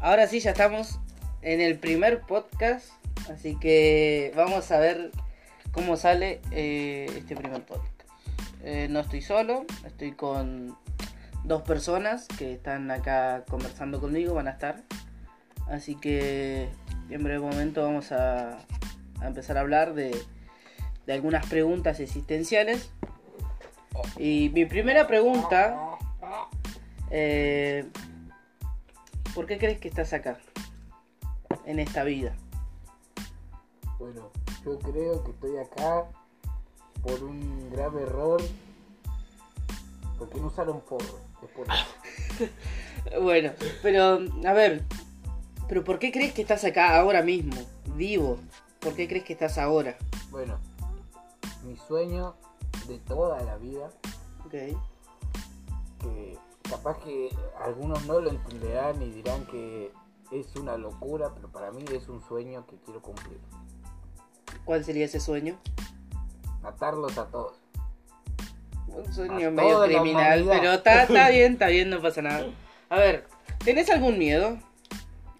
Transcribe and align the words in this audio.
ahora 0.00 0.26
sí, 0.26 0.40
ya 0.40 0.50
estamos 0.50 1.00
en 1.42 1.60
el 1.60 1.78
primer 1.78 2.20
podcast. 2.20 2.90
Así 3.30 3.56
que 3.56 4.32
vamos 4.36 4.70
a 4.70 4.78
ver 4.78 5.10
cómo 5.72 5.96
sale 5.96 6.40
eh, 6.50 7.06
este 7.16 7.36
primer 7.36 7.62
podcast. 7.62 8.02
Eh, 8.64 8.88
no 8.90 9.00
estoy 9.00 9.20
solo, 9.22 9.64
estoy 9.86 10.12
con 10.12 10.76
dos 11.44 11.62
personas 11.62 12.26
que 12.38 12.54
están 12.54 12.90
acá 12.90 13.44
conversando 13.48 14.00
conmigo, 14.00 14.34
van 14.34 14.48
a 14.48 14.52
estar. 14.52 14.82
Así 15.68 15.94
que 15.94 16.68
en 17.10 17.24
breve 17.24 17.40
momento 17.40 17.82
vamos 17.82 18.12
a, 18.12 18.58
empezar 19.22 19.58
a 19.58 19.60
hablar 19.60 19.94
de, 19.94 20.16
de 21.06 21.12
algunas 21.12 21.46
preguntas 21.46 22.00
existenciales. 22.00 22.90
Y 24.16 24.50
mi 24.54 24.64
primera 24.64 25.06
pregunta, 25.06 25.98
eh, 27.10 27.86
¿por 29.34 29.46
qué 29.46 29.58
crees 29.58 29.78
que 29.78 29.88
estás 29.88 30.12
acá? 30.12 30.38
En 31.64 31.78
esta 31.78 32.04
vida. 32.04 32.34
Bueno, 33.98 34.30
yo 34.64 34.78
creo 34.78 35.24
que 35.24 35.30
estoy 35.32 35.56
acá 35.58 36.04
por 37.02 37.22
un 37.22 37.70
grave 37.70 38.02
error. 38.02 38.40
Porque 40.18 40.40
no 40.40 40.48
usaron 40.48 40.80
porro. 40.80 41.20
Es 41.42 41.50
por 41.50 41.66
eso. 41.66 42.48
Bueno, 43.22 43.52
pero 43.80 44.18
a 44.44 44.52
ver, 44.52 44.84
pero 45.68 45.82
¿por 45.82 45.98
qué 45.98 46.12
crees 46.12 46.34
que 46.34 46.42
estás 46.42 46.64
acá 46.64 46.98
ahora 46.98 47.22
mismo, 47.22 47.56
vivo? 47.94 48.38
¿Por 48.80 48.94
qué 48.94 49.08
crees 49.08 49.24
que 49.24 49.32
estás 49.32 49.56
ahora? 49.56 49.96
Bueno, 50.30 50.58
mi 51.64 51.76
sueño 51.76 52.34
de 52.86 52.98
toda 52.98 53.40
la 53.44 53.56
vida, 53.56 53.90
Ok. 54.44 54.54
Capaz 56.68 56.98
que 56.98 57.30
algunos 57.64 58.04
no 58.06 58.20
lo 58.20 58.30
entenderán 58.30 59.00
y 59.02 59.10
dirán 59.10 59.44
que 59.46 59.92
es 60.30 60.54
una 60.56 60.76
locura, 60.76 61.32
pero 61.34 61.48
para 61.48 61.70
mí 61.72 61.84
es 61.92 62.08
un 62.08 62.22
sueño 62.22 62.66
que 62.66 62.76
quiero 62.84 63.00
cumplir. 63.00 63.38
¿Cuál 64.64 64.84
sería 64.84 65.06
ese 65.06 65.20
sueño? 65.20 65.58
Matarlos 66.62 67.16
a 67.16 67.26
todos. 67.26 67.56
Un 68.88 69.12
sueño 69.12 69.48
A 69.48 69.50
medio 69.50 69.82
criminal, 69.82 70.44
pero 70.48 70.72
está, 70.72 71.02
está 71.04 71.28
bien, 71.30 71.52
está 71.52 71.68
bien, 71.68 71.90
no 71.90 72.02
pasa 72.02 72.22
nada. 72.22 72.46
A 72.90 72.96
ver, 72.96 73.26
¿tenés 73.64 73.88
algún 73.90 74.18
miedo? 74.18 74.58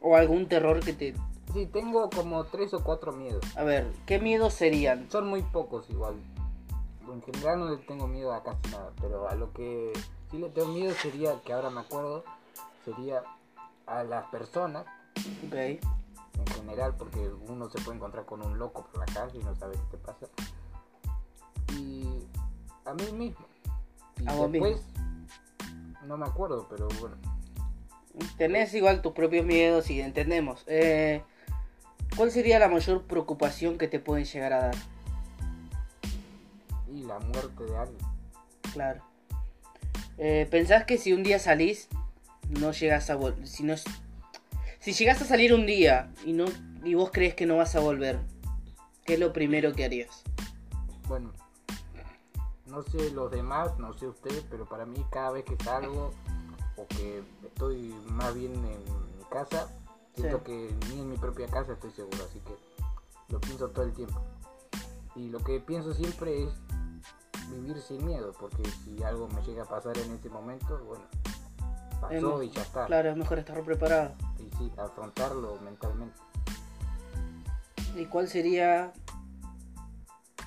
¿O 0.00 0.16
algún 0.16 0.48
terror 0.48 0.80
que 0.80 0.92
te... 0.92 1.14
Sí, 1.52 1.66
tengo 1.66 2.08
como 2.10 2.44
tres 2.44 2.72
o 2.74 2.84
cuatro 2.84 3.12
miedos. 3.12 3.42
A 3.56 3.64
ver, 3.64 3.86
¿qué 4.06 4.18
miedos 4.18 4.54
serían? 4.54 5.10
Son 5.10 5.26
muy 5.26 5.42
pocos 5.42 5.88
igual. 5.90 6.14
En 7.12 7.22
general 7.22 7.58
no 7.58 7.70
le 7.70 7.78
tengo 7.78 8.06
miedo 8.06 8.32
a 8.32 8.42
casi 8.42 8.70
nada, 8.70 8.92
pero 9.00 9.28
a 9.28 9.34
lo 9.34 9.52
que 9.52 9.92
sí 10.30 10.38
le 10.38 10.50
tengo 10.50 10.68
miedo 10.68 10.92
sería, 10.94 11.40
que 11.44 11.52
ahora 11.52 11.70
me 11.70 11.80
acuerdo, 11.80 12.24
sería 12.84 13.22
a 13.86 14.04
las 14.04 14.26
personas 14.26 14.84
en 15.52 16.46
general, 16.54 16.94
porque 16.96 17.18
uno 17.48 17.68
se 17.70 17.80
puede 17.80 17.96
encontrar 17.96 18.24
con 18.24 18.42
un 18.42 18.58
loco 18.58 18.86
por 18.86 19.00
la 19.00 19.06
calle 19.06 19.38
y 19.38 19.44
no 19.44 19.54
sabe 19.56 19.76
qué 19.76 19.96
te 19.96 19.98
pasa. 19.98 20.26
Y 21.74 22.04
a 22.84 22.94
mí 22.94 23.12
mismo. 23.12 23.46
Y 24.20 24.28
A 24.28 24.34
vos 24.34 24.52
después, 24.52 24.82
no 26.06 26.16
me 26.16 26.26
acuerdo, 26.26 26.66
pero 26.68 26.88
bueno. 27.00 27.16
Tenés 28.36 28.74
igual 28.74 29.02
tus 29.02 29.12
propios 29.12 29.44
miedos 29.44 29.90
y 29.90 30.00
entendemos. 30.00 30.64
Eh, 30.66 31.22
¿Cuál 32.16 32.30
sería 32.30 32.58
la 32.58 32.68
mayor 32.68 33.02
preocupación 33.04 33.78
que 33.78 33.86
te 33.86 34.00
pueden 34.00 34.24
llegar 34.24 34.52
a 34.52 34.60
dar? 34.60 34.74
La 37.08 37.18
muerte 37.20 37.64
de 37.64 37.76
alguien. 37.76 38.06
Claro. 38.72 39.02
Eh, 40.18 40.46
¿Pensás 40.50 40.84
que 40.84 40.98
si 40.98 41.12
un 41.14 41.22
día 41.22 41.38
salís, 41.38 41.88
no 42.48 42.72
llegas 42.72 43.08
a 43.08 43.16
volver? 43.16 43.48
Si, 43.48 43.62
no, 43.62 43.74
si 44.78 44.92
llegás 44.92 45.22
a 45.22 45.24
salir 45.24 45.54
un 45.54 45.64
día 45.64 46.12
y, 46.26 46.32
no, 46.34 46.44
y 46.84 46.92
vos 46.94 47.10
crees 47.12 47.34
que 47.34 47.46
no 47.46 47.56
vas 47.56 47.74
a 47.76 47.80
volver, 47.80 48.18
¿qué 49.06 49.14
es 49.14 49.20
lo 49.20 49.32
primero 49.32 49.72
que 49.72 49.84
harías? 49.86 50.22
Bueno, 51.06 51.32
no 52.66 52.82
sé 52.82 53.10
los 53.12 53.30
demás, 53.30 53.78
no 53.78 53.94
sé 53.94 54.06
ustedes, 54.06 54.44
pero 54.50 54.68
para 54.68 54.84
mí 54.84 55.02
cada 55.10 55.30
vez 55.30 55.44
que 55.44 55.56
salgo 55.64 56.12
o 56.76 56.86
que 56.88 57.22
estoy 57.46 57.94
más 58.10 58.34
bien 58.34 58.52
en 58.54 58.62
mi 59.18 59.24
casa, 59.30 59.68
siento 60.14 60.38
Sí. 60.38 60.44
que 60.44 60.74
ni 60.90 61.00
en 61.00 61.08
mi 61.08 61.16
propia 61.16 61.46
casa 61.46 61.72
estoy 61.72 61.90
seguro, 61.92 62.18
así 62.28 62.40
que 62.40 62.54
lo 63.32 63.40
pienso 63.40 63.68
todo 63.70 63.86
el 63.86 63.92
tiempo. 63.94 64.20
Y 65.16 65.30
lo 65.30 65.38
que 65.40 65.58
pienso 65.60 65.94
siempre 65.94 66.44
es 66.44 66.50
vivir 67.50 67.80
sin 67.80 68.04
miedo, 68.06 68.34
porque 68.38 68.62
si 68.84 69.02
algo 69.02 69.28
me 69.28 69.42
llega 69.42 69.62
a 69.62 69.66
pasar 69.66 69.96
en 69.98 70.12
ese 70.12 70.28
momento, 70.28 70.78
bueno, 70.84 71.04
pasó 72.00 72.42
y 72.42 72.50
ya 72.50 72.62
está. 72.62 72.86
Claro, 72.86 73.10
es 73.10 73.16
mejor 73.16 73.38
estar 73.38 73.62
preparado. 73.62 74.12
Y 74.38 74.50
sí, 74.56 74.72
afrontarlo 74.76 75.58
mentalmente. 75.60 76.16
¿Y 77.96 78.04
cuál 78.06 78.28
sería 78.28 78.92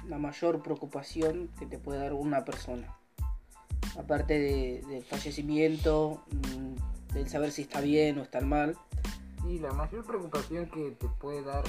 la 0.07 0.17
mayor 0.17 0.61
preocupación 0.63 1.49
que 1.59 1.65
te 1.65 1.77
puede 1.77 1.99
dar 1.99 2.13
una 2.13 2.45
persona? 2.45 2.95
Aparte 3.99 4.39
de- 4.39 4.81
del 4.87 5.03
fallecimiento, 5.03 6.23
mm, 6.31 7.13
del 7.13 7.29
saber 7.29 7.51
si 7.51 7.63
está 7.63 7.81
bien 7.81 8.17
o 8.19 8.21
está 8.21 8.39
mal. 8.41 8.77
Y 9.47 9.59
la 9.59 9.73
mayor 9.73 10.05
preocupación 10.05 10.69
que 10.69 10.91
te 10.91 11.07
puede 11.19 11.43
dar 11.43 11.63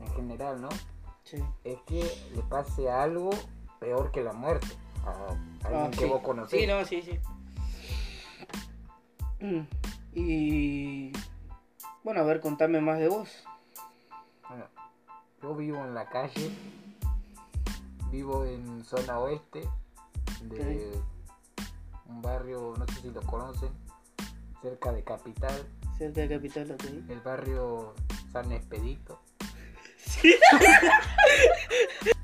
en 0.00 0.08
general, 0.14 0.60
¿no? 0.60 0.68
Sí. 1.24 1.42
es 1.64 1.80
que 1.86 2.04
le 2.36 2.42
pase 2.42 2.88
algo 2.88 3.30
peor 3.78 4.10
que 4.12 4.22
la 4.22 4.32
muerte 4.32 4.68
a 5.04 5.28
alguien 5.64 5.84
Ah, 5.86 5.90
que 5.90 5.98
sí. 5.98 6.04
vos 6.06 6.22
conocés. 6.22 6.60
Sí, 6.60 6.66
no, 6.66 6.84
sí, 6.84 7.02
sí. 7.02 7.18
Mm, 9.40 9.66
Y 10.14 11.12
bueno, 12.02 12.20
a 12.20 12.24
ver, 12.24 12.40
contame 12.40 12.80
más 12.80 12.98
de 12.98 13.08
vos. 13.08 13.28
Bueno, 14.48 14.64
yo 15.42 15.54
vivo 15.54 15.78
en 15.84 15.94
la 15.94 16.08
calle, 16.08 16.50
vivo 18.10 18.44
en 18.46 18.84
zona 18.84 19.18
oeste 19.18 19.68
de 20.42 20.92
un 22.06 22.22
barrio, 22.22 22.74
no 22.78 22.86
sé 22.86 23.00
si 23.02 23.10
lo 23.10 23.20
conocen, 23.22 23.70
cerca 24.62 24.92
de 24.92 25.02
Capital, 25.04 25.66
Cerca 25.98 26.20
de 26.22 26.28
Capital, 26.28 26.70
ok. 26.72 26.84
el 27.10 27.20
barrio 27.20 27.94
San 28.32 28.52
Expedito. 28.52 29.20